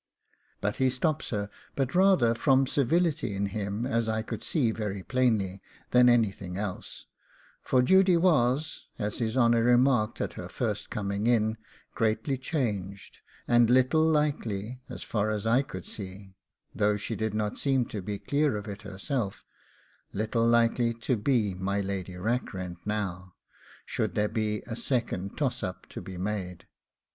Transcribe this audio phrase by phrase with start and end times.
[0.61, 5.03] But he stops her, but rather from civility in him, as I could see very
[5.03, 7.05] plainly, than anything else,
[7.61, 11.55] for Judy was, as his honour remarked at her first coming in,
[11.93, 16.35] greatly changed, and little likely, as far as I could see
[16.73, 19.45] though she did not seem to be clear of it herself
[20.13, 23.35] little likely to be my Lady Rackrent now,
[23.85, 26.65] should there be a second toss up to be made.